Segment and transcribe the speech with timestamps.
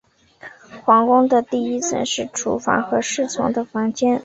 [0.83, 4.19] 皇宫的第一层是厨房和侍从的房间。